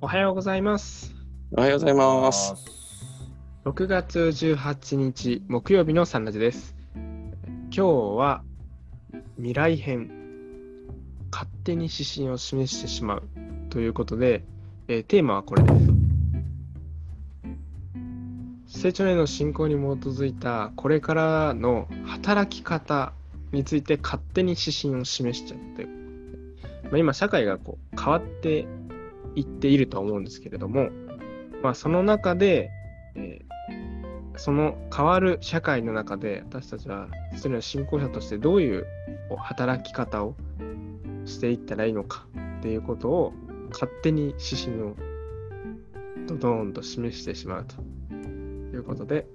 [0.00, 1.12] おはようございます。
[1.50, 2.54] おはようございます。
[3.64, 6.76] 6月18日木曜日のサンラジです。
[6.94, 8.44] 今日は
[9.38, 10.08] 未来編、
[11.32, 13.22] 勝手に指針を示してしまう
[13.70, 14.44] ということで、
[14.86, 15.68] えーテーマはこれで
[18.66, 18.80] す。
[18.80, 23.14] 成長への進行に基づいたこれからの働き方
[23.50, 25.88] について勝手に指針を示しちゃうという
[26.84, 28.66] まあ、今社会がこう変わって
[29.38, 30.88] いっているとは思うんですけれども、
[31.62, 32.70] まあ、その中で、
[33.14, 33.48] えー
[34.38, 38.86] その変わる社会の中で私たちは一人の信仰者としてどういう
[39.36, 40.36] 働き方を
[41.24, 42.24] していったらいいのか
[42.60, 43.32] っていうことを
[43.72, 44.94] 勝手に指針を
[46.28, 47.82] ドドーンと示してしまうと
[48.76, 49.26] いうことで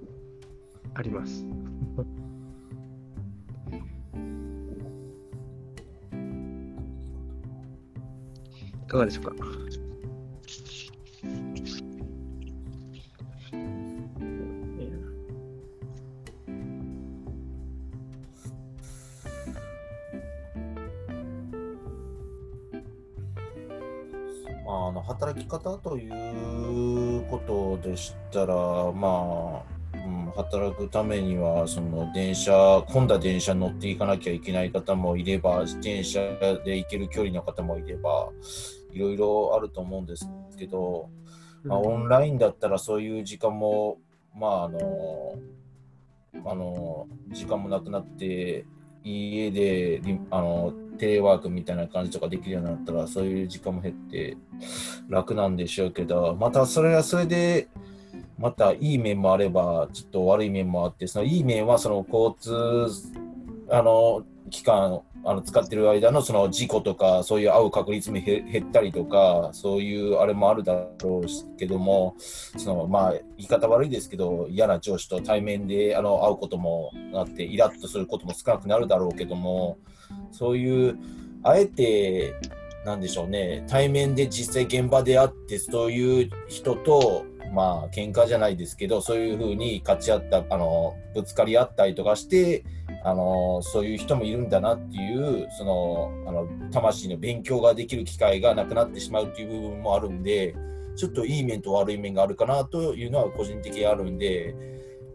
[0.94, 1.46] あります。
[8.86, 9.34] いかがでしょうか？
[25.08, 28.56] 働き方ということでしたら、
[28.92, 36.20] まあ、うん、働くためには、その電車、混んだ電車に乗っていかなきゃいけない方もいれば、自転車
[36.66, 38.30] で行ける距離の方もいれば、
[38.92, 41.10] いろいろあると思うんですけど、
[41.64, 43.98] まあ、オンラインだったらそういう時間も、
[44.36, 45.36] まあ、あの、
[46.46, 48.66] あの、時間もなくなって、
[49.04, 50.02] 家で
[50.32, 54.38] あのテレワークみたいな感じとかできるようになったらそういう時間も減って
[55.10, 57.68] 楽なんでしょうけどまたそれはそれで
[58.38, 62.88] またいい面もあればちょっと悪い面もあってそのいい面はその交通
[63.70, 79.78] あの期間あの使ってる間のその事故とかそういう会う確率も減ったりとかそういうあれもあるだろうけどもそのまあ言い方悪いですけど嫌な上司と対面であの会うこともあってイラッとすることも少なくなるだろうけども
[80.32, 80.98] そういう
[81.44, 82.36] あえて
[82.86, 92.64] なんでしょうね対面で実際現場で会ってそういう人とまあ喧嘩じゃないですけどそういうふうに勝ち合ったあのぶつかり合ったりとかして
[93.04, 100.56] あのそういう人もいるんだなっていうそのあの魂の勉強ができる機会がなくなってしまうっていう部分もあるんで
[100.96, 104.56] ちょっといい面と悪い面があるかなというのは個人的にあるんで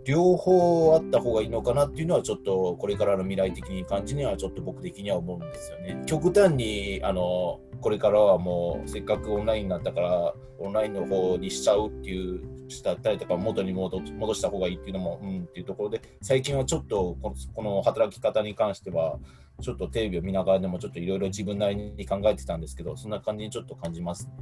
[0.08, 6.02] 両方あった方がいいのかなっていうのはちょっとこれからの未来的に感じにはちょっと僕的には思うんですよね。
[6.06, 14.02] 極端にあのこれからはもうせっかくオンラインになったからオンラインの方にしちゃうっていうしたったりとか元に戻
[14.32, 19.18] した方がいいっていうのもうんっていうところで最近はちょっとこのこの働き方に関しては
[19.60, 24.32] ちょっとテレビを見ながらでもちょっといろいろ自分なりに考えてたんですけどそんな感じにちょっと感じますね。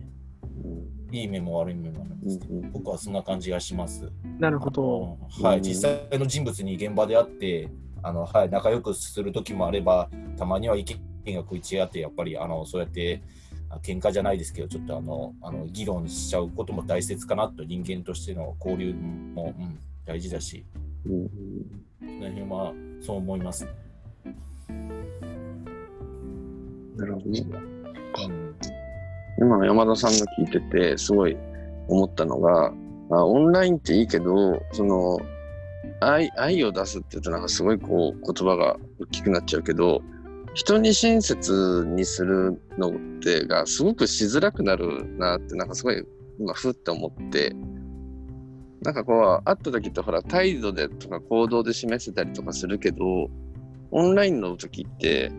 [1.12, 4.10] いい面も悪い面もあるんですけど僕はそんな感じがします。
[4.38, 5.18] なるほど。
[5.42, 7.70] はい、うん実際の人物に現場で会って
[8.02, 13.22] あの、はい、仲良くする時もあればたまには意見が食い違ってやっぱりあのそうやって
[13.70, 20.64] あ喧嘩じゃないですけどちょっとあのあの議論しちゃうことも大切かなと人間としての交流も、うん、大事だし
[21.04, 21.28] うん
[22.00, 23.70] その辺はそう思いますね。
[26.96, 27.46] なるほどね。
[28.28, 28.45] うん
[29.38, 31.36] 今の、山田さんが聞いてて、すごい
[31.88, 32.72] 思ったのが、
[33.10, 35.18] あオンラインっていいけど、その、
[36.00, 40.02] 愛愛を出すって言うとなんかすごいこう言葉が大きくなっちゃうけど、
[40.54, 46.02] 人に親切にするのってがすごくしづらくなるなってなんかすごい
[46.38, 47.54] 今ふって思って、
[48.82, 53.28] なんかこう会った時ってほら態度でとか行動で示せたりとかするけど、
[53.90, 55.30] オンラインの時って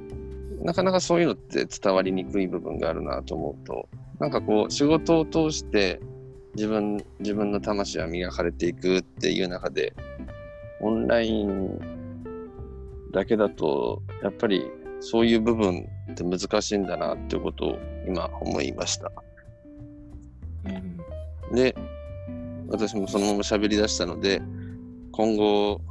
[0.62, 6.00] なかなかそういうのって伝わりにくい部分があるなと思うと、なんかこう仕事を通して
[6.56, 9.94] 自分、自分の魂は磨かれていくっていう中で、
[10.81, 11.79] オンライン
[13.12, 14.66] だけだと、やっぱり
[15.00, 19.11] そういう部分って難しいんだなっていうことを今思いました。
[20.66, 20.97] うん
[21.55, 21.76] で、
[22.67, 24.41] 私もそのまま喋り出したので、
[25.11, 25.81] 今後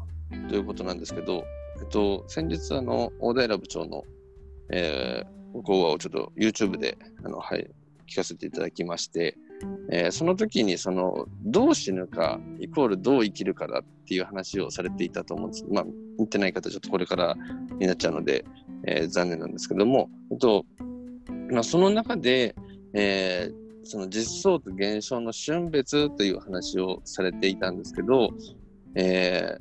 [0.48, 1.44] ということなんですけど、
[1.80, 4.04] えっと、先日、あの、大平部長の、
[4.70, 7.68] えー、講話をちょっと YouTube で、あの、はい、
[8.06, 9.36] 聞かせていただきまして、
[9.90, 15.64] えーその時に、その、どう死ぬか、イコールどう生きるかだっていう話をされていたと思うんです。
[15.70, 15.84] まあ、
[16.18, 17.36] 見てない方、ちょっとこれから
[17.78, 18.44] になっちゃうので、
[18.86, 20.10] えー残念なんですけども、
[20.40, 20.64] と、
[21.50, 22.54] まあ、その中で、
[22.92, 28.30] えーその実相と現象の瞬別という話をされていたんですけど、
[28.96, 29.58] え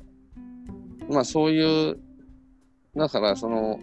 [1.08, 1.96] ーまあそういう、
[2.96, 3.78] だからその、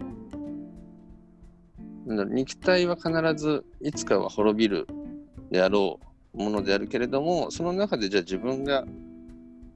[2.06, 4.86] 肉体は必ずいつかは滅びる
[5.50, 5.98] であろ
[6.34, 8.84] うものであるけれども、その中でじゃあ自分が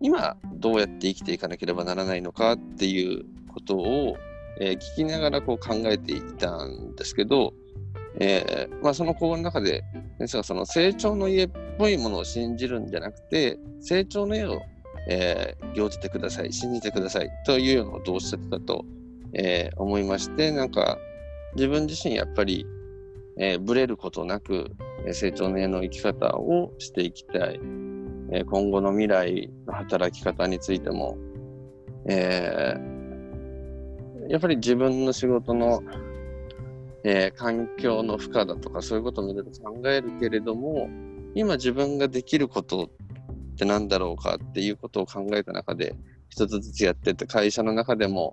[0.00, 4.16] 今どうやって生きていかなければならないのかっていうことを、
[4.60, 7.54] えー聞きながらこう考えていたんですけど、
[8.20, 9.84] えーまあ、その講話の中で
[10.18, 14.60] 先生がその成長の家っぽいものを信じるんじゃなくて成長の家を、
[15.08, 18.84] えー行じてください信じてくださいというようなことをおっしゃってたと、
[19.32, 20.98] えー思いましてなんか
[21.58, 22.64] 自分自身やっぱり、
[23.36, 24.70] えーブレることなく
[25.04, 27.60] え成長の家の生き方をしていきたい、
[28.30, 31.18] えー今後の未来の働き方についても、
[32.06, 35.82] えーやっぱり自分の仕事の、
[37.02, 40.88] えー環境の負荷だとかそういうこともいろいろ考えるけれども
[41.34, 42.88] 今自分ができることっ
[43.56, 45.96] て何だろうかっていうことを考えた中で
[46.28, 48.32] 一つずつやってて会社の中でも、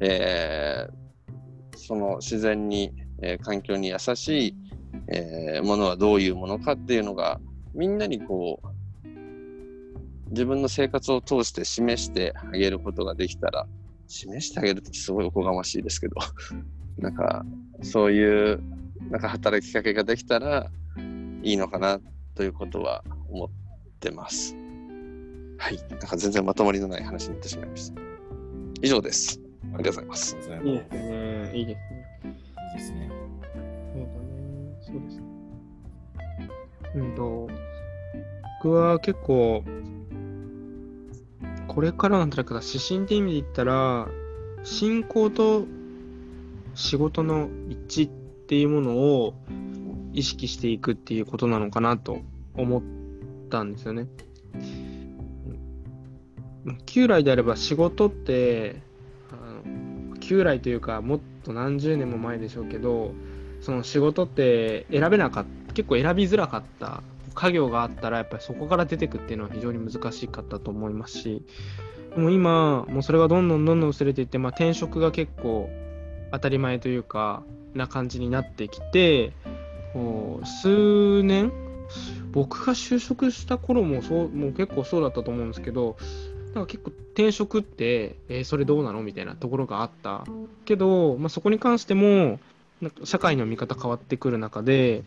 [0.00, 1.07] えー
[1.78, 2.92] その自然に、
[3.22, 4.56] えー環境に優しい、
[5.08, 7.40] えーものはどういうものかっていうのが
[7.74, 8.68] みんなにこう
[10.30, 13.66] 自分の生活を通して示してあげることができたら
[14.06, 16.16] 示してあげるってすごいおこがましいですけど
[16.98, 17.44] なんか
[17.82, 18.60] そういう
[19.10, 20.70] なんか働きかけができたら
[21.42, 22.00] いいのかな
[22.34, 23.48] ということは思っ
[24.00, 24.54] てます。
[25.58, 25.76] はい。
[25.90, 28.00] なんか全然まとまりのない話になってしまいました。
[28.82, 29.47] 以上です。
[29.74, 31.50] ありがとうございますいいいですね。
[31.54, 31.98] いいですね。
[32.24, 32.32] い
[32.74, 33.10] いですね。
[33.92, 34.38] そうだね。
[34.80, 35.28] そうですね。
[36.94, 37.48] うんと、
[38.62, 39.64] 僕は結構、
[41.66, 44.08] これからの働き方、指針って意味で言ったら、
[44.64, 45.66] 信仰と
[46.74, 48.10] 仕事の一致っ
[48.46, 49.34] ていうものを
[50.12, 52.20] 意識していくっていうことなのかなと
[52.54, 52.82] 思っ
[53.50, 54.06] たんですよね。
[54.54, 54.58] う
[56.72, 58.82] ん旧来であれば仕事って、
[60.28, 63.12] 旧来というかもっと何十年も前でしょうけど、
[63.62, 67.02] その仕事って選べなかった、結構選びづらかった。
[67.34, 71.42] 家業があったらやっぱりそこから出てくっていうのは非常に難しかったと思いますし、
[72.16, 75.70] でも今、もうそれがどんどんどんどん薄れていって、まあ、転職が結構
[76.32, 77.44] 当たり前というか、
[77.74, 79.32] な感じになってきて、
[79.92, 81.52] こう数年、
[82.32, 85.96] 僕が就職した頃もそうもう結構そうだったと思うんですけど、
[86.54, 90.24] なんか結構転職って、えーそれどうなのみたいなところがあった。
[90.64, 92.38] けど、まあ、そこに関しても
[92.80, 95.02] なんか社会の見方変わってくる中で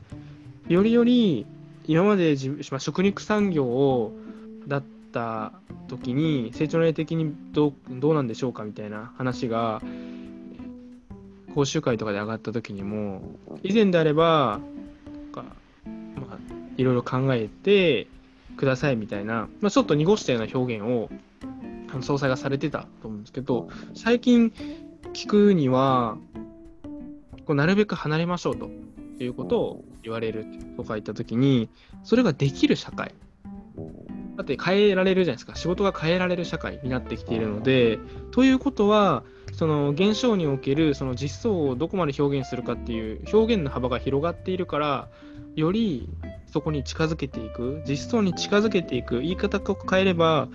[0.67, 1.45] よりより
[1.87, 4.13] 今まで自まあ、食肉産業を
[4.67, 5.53] だった
[5.87, 9.81] 時に成長例的にどうどうなんでしょうかみたいな話が
[11.53, 13.21] 講習会とかで上がった時にも
[13.63, 14.59] 以前であれば
[15.31, 15.43] か、
[16.15, 16.37] まあ、
[16.77, 18.07] いろいろ考えて
[18.57, 21.09] くださいみたいな、まあ、ちょっと濁したような表現を
[22.01, 24.53] 総裁がされてたと思うんですけど最近
[25.13, 26.17] 聞くには
[27.45, 28.69] こうなるべく離れましょうと
[29.19, 30.45] いうことを言われる
[30.77, 31.69] とか言った時に
[32.03, 33.13] それができる社会。
[34.37, 35.55] だって変えられるじゃないですか。
[35.55, 37.99] 仕事が変えられる社会になってきているので
[38.31, 39.23] ということは
[39.53, 45.09] その現象におけるその実相をどこまで表現するかっていう表現の幅が広がっているから
[45.55, 46.09] より
[46.47, 50.47] そこに近づけていく実相に近づけていく言い方を変えれば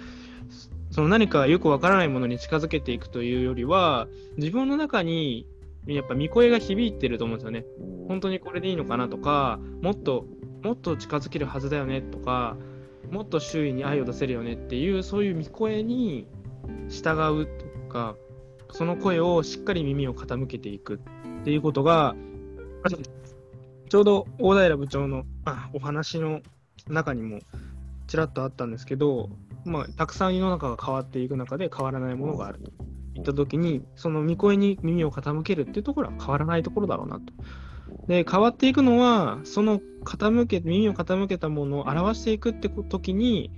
[0.96, 4.08] その何かよくわからないものに近づけていくというよりは
[4.38, 5.46] 自分の中に
[5.87, 7.66] やっぱ見声が響いてると思うんですよね。
[8.08, 10.24] 本当にこれでいいのかなとかもっと
[10.62, 12.56] もっと近づけるはずだよねとか
[13.10, 16.26] もっと周囲に愛を出せるよねっていうそういう見声に
[16.88, 18.17] 従うとか
[18.72, 20.94] その声をしっかり耳を傾けていく
[21.41, 22.17] っていうことが
[23.91, 25.24] ちょうど大平部長の
[25.74, 26.41] お話の
[26.88, 27.41] 中にも
[28.06, 29.29] ちらっとあったんですけど、
[29.67, 32.70] まあ、たくさん世の中が変わっていく中で変わらないものがあると
[33.15, 37.32] いった時にその見声に耳を傾けるっていうところは変わらないところだろうなと。
[38.08, 43.51] で変わっていくのはその傾け耳を傾けたものを表していくって時に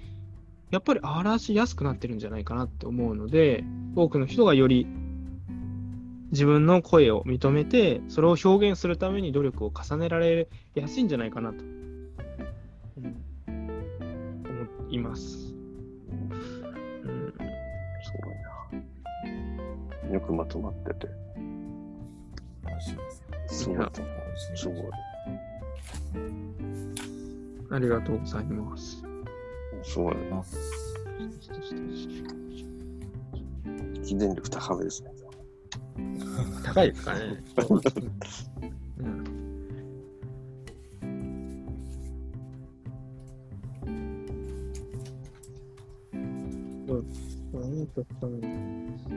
[0.70, 3.64] やっぱり表しやすくなってるんじゃないかなって思うので
[3.96, 4.86] 多くの人がより
[6.30, 13.28] 自分の声を認めてそれを表現するために努力を重ねられやすいんじゃないかなと、うん
[14.88, 15.47] 思います。
[20.10, 21.08] よくまとまってて。
[23.48, 23.92] すごいいや。
[24.54, 24.76] すごい。
[27.70, 29.02] ありがとうございます。
[29.82, 30.16] すごい。
[30.32, 30.42] あ
[34.04, 35.10] 記念力高めですね。
[36.64, 37.20] 高いですかね。
[39.00, 39.38] うん
[46.88, 47.04] そう
[47.52, 48.52] そういいところにやっ
[49.04, 49.10] ぱ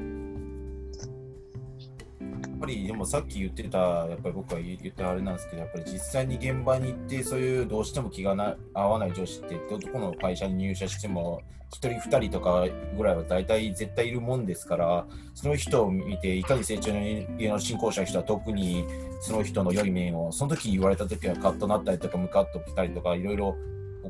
[2.76, 18.86] りでもさっき言ってたやっぱり僕は言ったあれなんですけどやっぱり実際に現場に行ってそういうどうしても気がな合わない上司ってどこの会社に入社しても1人2人とかぐらいは大体絶対いるもんですからその人を見ていかに成長の進行者の人は特に
[19.22, 23.56] その人の良い面をその時言われた時はカッとなったりとかムカッときたりとかいろいろ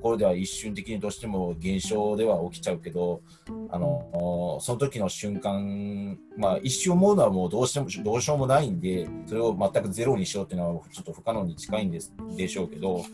[0.01, 3.21] 心では一瞬的にどうしても現象では起きちゃうけど
[3.69, 13.05] あのその時の瞬間、まあ、一瞬思うのはもうどうしてもどうしようもないんでそれを全くゼロにしようっていうのはちょっと不可能に近いんですでしょうけど、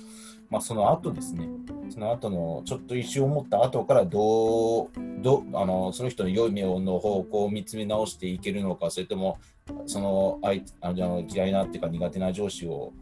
[0.50, 1.50] まあ、その後ですね
[1.90, 4.90] その後のちょっと一瞬思った後からどう
[5.22, 9.40] どあのその人の良い目の方向を見つめ直していけるのかそれとも
[9.86, 12.94] その相あの嫌いなっていうか苦手な上司を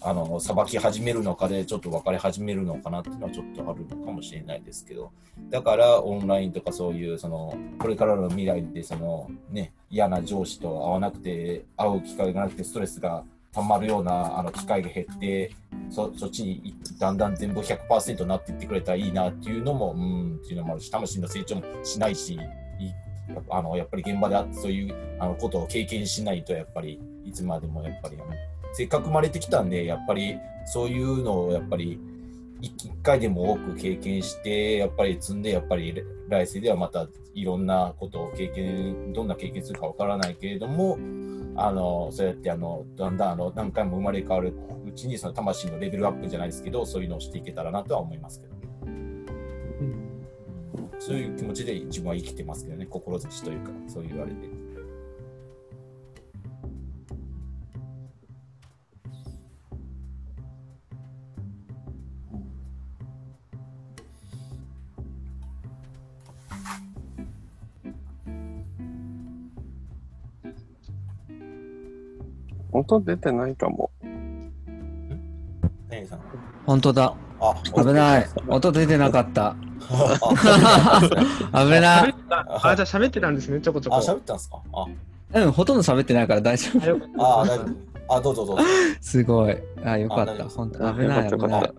[0.00, 5.10] あの裁き始めるのかでちょっと別れ始めるのかなっていうのはちょっとあるのかもしれないですけど。
[5.50, 15.50] だからオンラインとかそういうそのこれからの未来でその、ね、嫌な上司と会わなくて会う機会がなくてストレスがたまるようなあの機会が減って
[15.90, 22.38] そそっちにだんだん全部100%になっていってくれたらいいなっていうのもうんっていうのもあるし魂の成長もしないし
[23.50, 28.16] あのやっぱり現場であってそういうあのことを経験しないとやっぱりいつまでもやっぱり
[28.72, 31.98] せっかく生まれてきたんでやっぱりそういうのをやっぱり
[32.60, 40.98] 一回でも多く経験してやっぱり積んでやっぱり来世ではまたいろんなことを経験どんな経験するかわからないけれども
[41.56, 44.54] あのそうやってあのだんだんあの何回も生まれ変わる
[44.86, 48.55] うちにその魂のレベルアップじゃないですけどそういうのをしていけたらなとは思いますけど。
[50.98, 54.66] そういう気持ちで自分は生きてますけどね、志というか、そう言われて。
[72.72, 73.90] 音出てないかも。
[75.88, 76.20] 何さん
[76.66, 77.25] 本当だ。
[77.40, 78.26] あ、危ない。
[78.48, 79.54] 音出てなかった。
[79.88, 82.14] 危ない。
[82.30, 84.06] あ、じゃあ喋ってたんですね、ちょこちょあ、こ。
[84.06, 84.58] 喋ったんですか？
[84.72, 84.86] あ、
[85.40, 86.80] うん、ほとんど喋ってないから大丈夫。
[87.18, 87.64] あ大丈
[88.08, 88.14] 夫。
[88.16, 88.62] あ、どうぞどうぞ。
[89.00, 89.56] すごい。
[89.84, 90.44] あ、よかった。
[90.48, 91.30] 本当危ない。
[91.30, 91.62] 危ない。
[91.62, 91.72] あ、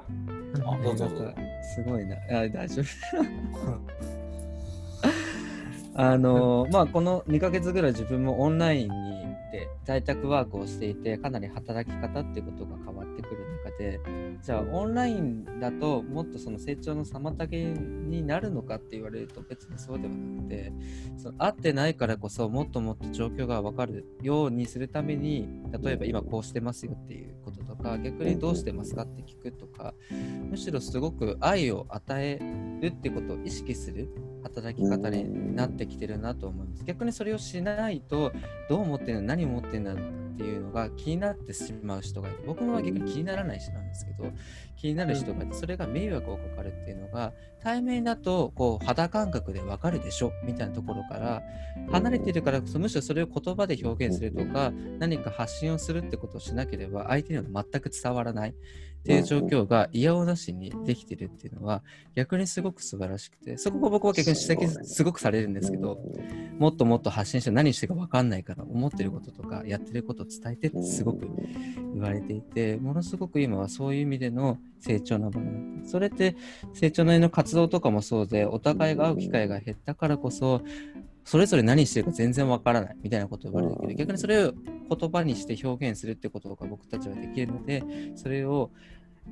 [0.83, 1.33] どうぞどうぞ。
[1.75, 2.15] すごいな。
[2.15, 2.85] あ大丈夫。
[5.99, 13.37] あのまあこの2ヶ月ぐらい自分もオンラインに行って在宅ワークをしていてかなり働き方っていうことが変わってくる
[13.77, 13.99] 中で
[14.41, 20.73] じゃあオンラインだともっとその成長の妨げになるのかって言われると別にそうではなくて
[21.17, 25.47] その会ってないからこそもっともっと状況が分かるようにするために
[25.83, 29.93] 例えば今こうしてますよっていうこととか逆にどうしてますかって聞くとか
[30.49, 32.39] むしろすごく愛を与え
[32.81, 34.09] るってことを意識する
[34.43, 36.83] 働き方になってきてるなと思います。
[36.85, 38.31] 逆にそれをしないと
[38.69, 42.43] どう思ってるの何を思ってるんだっていうのが気になってしまう人がいる。
[42.45, 44.31] 僕は逆に気にならない人なんですけど
[44.75, 51.41] 気になる人がいてそれが迷惑をかかるっていうのが対面だとこう肌感覚でわかるでしょみたいなところから
[51.91, 58.53] 離れているからこそむしろそれを言葉で表現するとか何か発信をするってことをしなければ相手には全く伝わらないっ
[59.07, 61.81] ていう状況が嫌おなしにできてるっていうのは
[62.13, 65.97] 逆にすごく素晴らしくてそこが僕は逆に指摘すごくされるんですけど
[66.59, 71.27] もっともっと発信して何してか分かんないから思ってることとかやってることを伝えてってすごく
[71.93, 76.35] 言われていてものすごく今はそういう意味での成長の場になってそれって
[76.73, 80.61] 成長なりの活動とかもそうでお互いが会う機会が減ったからこそ
[81.23, 84.53] それぞれ何してるか全然わからないみたいなことを言われるけど逆にそれを
[84.89, 87.83] 言葉にして表現するってことが僕たちはできるので
[88.15, 88.71] それを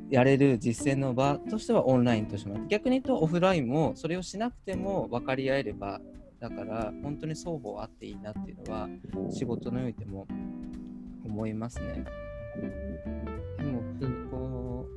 [0.10, 6.02] やれる実践の場としてはオンラインとしてもらって逆に言うとオフラインもそれをしなくても分かり合えれば
[6.48, 8.88] だから本当に双方あっていいなっていうのは
[9.32, 10.28] 仕事においても
[11.24, 12.06] 思いますね。
[13.58, 13.82] でも
[14.30, 14.88] こ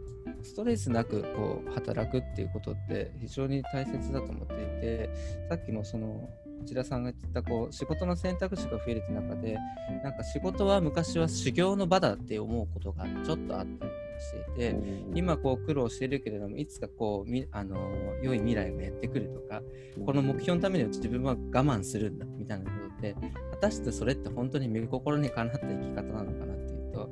[0.42, 5.10] うストレスなくこう働くっていうことって非常に大切だと思っていて
[5.48, 6.28] さっきもその
[6.64, 9.56] 内田さんが言ったこう仕事の選択肢が増えるって中で
[10.04, 13.86] なんか仕事は昔は修行の場だって思うことがちょっとあった
[14.18, 14.76] していて
[15.14, 17.90] 今こう苦労しているけれどもいつかこうみあの
[18.22, 19.62] 良い未来がやってくるとか
[20.04, 23.14] この目標のためには自分は我慢するんだみたいなことで
[23.50, 27.10] 果たしてそれって本当に身心にかなった生き方なのかなっていうと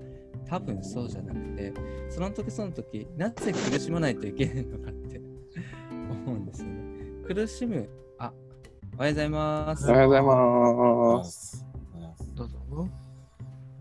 [0.48, 1.72] 多分そうじゃなくて
[2.08, 5.20] その時その時なぜ苦しまないといけないのかって
[5.90, 6.84] 思うんですよね。
[7.26, 8.32] 苦しむあ
[8.96, 9.90] おはようございます。
[9.90, 11.65] おはようございます。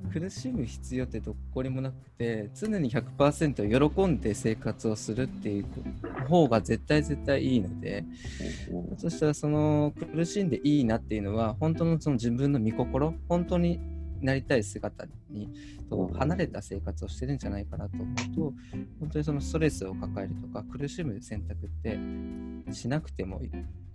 [0.05, 5.65] 苦しむ必要ってどこにもなくて常に100%喜んで生活をするっていう
[6.27, 8.05] 方が絶対絶対いいので
[8.97, 13.79] そしたらその苦しんでいいなっていうのは本当のその自分の身心本当に
[14.25, 15.49] なりたい姿に
[15.89, 18.53] と離れた生活をしてるんじゃないかなと思うと
[18.99, 21.97] 本当にそのストレスを抱えるとか苦しむ選択って
[22.73, 23.41] しなくても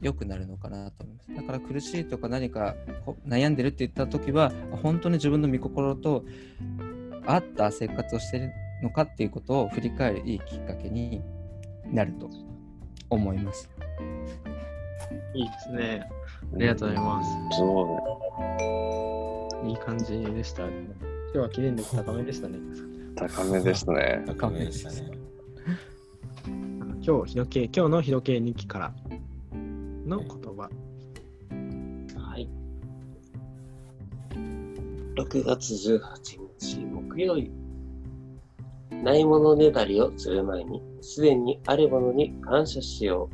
[0.00, 2.76] 良くなるのかなと思いますだから苦しいとか何か
[3.26, 6.24] 悩んでるって言った時は本当に自分の御心と
[7.26, 8.50] 合った生活をしてる
[8.82, 11.20] のかっていうことを振り返るいいきっかけに
[11.86, 12.30] なると
[13.10, 13.68] 思います。
[15.34, 16.08] いいですね。
[16.54, 17.30] ありがとうございます。
[17.56, 18.00] そ
[18.58, 20.66] ういい感じでした。
[20.66, 20.72] 今
[21.32, 22.58] 日は記念力高めでしたね。
[23.16, 24.24] 高めですね。
[24.26, 25.10] 高めでしたね。
[27.02, 28.92] 今日、日時計、今日の日時計日記から
[30.06, 30.70] の言葉。
[32.16, 32.48] はい。
[35.16, 37.50] 6月18日木曜日。
[39.02, 43.30] ないものねだりをする前に、すでにあるものに感謝しよ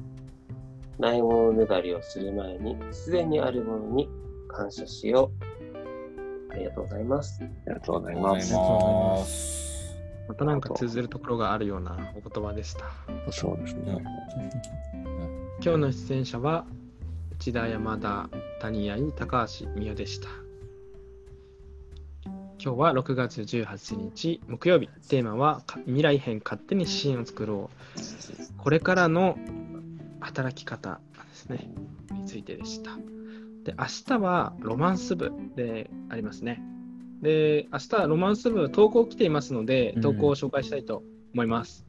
[0.99, 1.03] う。
[1.03, 4.09] ないものねだりをする前に、すでにあるものに
[4.49, 5.56] 感謝しよう。
[6.57, 7.41] ありがとうございます。
[7.43, 8.55] ありがとうございありがとうございます。
[8.55, 9.97] ます。
[10.29, 12.85] またなんか通ずるところがあるようなお言葉でした。
[13.31, 14.03] そうですね。
[15.63, 16.67] 今日の出演者は
[17.39, 20.29] 内田山田谷合高橋美代でした
[22.25, 29.39] 今日は6月18日木曜日テーマはか未来編勝手に指針を作ろうこれからの
[30.21, 31.71] 働き方ですね
[32.13, 32.93] についてでした
[33.67, 36.63] で明日はロマンス部でありますね
[37.21, 41.03] で明日はロマンス部投稿来ていますので投稿を紹介したいと
[41.35, 41.87] 思います、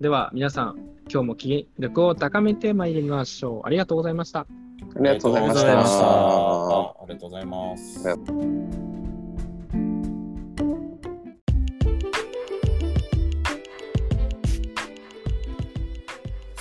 [0.00, 0.76] では皆さん
[1.10, 3.66] 今日も気力を高めてまいりましょう。
[3.66, 4.40] ありがとうございました。
[4.40, 4.46] あ
[4.98, 8.85] りがとうございましたありがとうございます。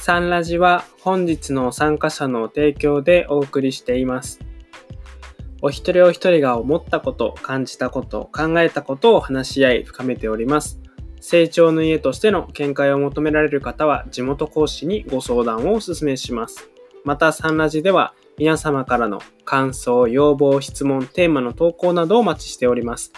[0.06, 4.40] サンラジは本日の参加者の提供でお送りしています。
[5.64, 10.80] お一人お一人が思ったこと、感じたこと、考えたことを話し合い深めております。
[11.22, 16.70] 成長の家としての見解を求められる方は地元講師にご相談をお勧めします。
[17.04, 23.12] またサンラジでは皆様からの感想、要望、質問、テーマの投稿などをお待ちしております。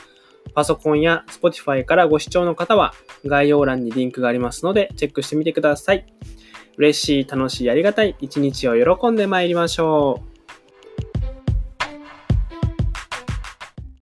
[0.54, 2.94] パソコンや Spotify からご視聴の方は
[3.26, 6.06] 概要欄にリンクがありますのでチェックしてみてください。
[6.78, 10.27] 嬉しい、楽しい、ありがたい一日を喜んで参りましょう。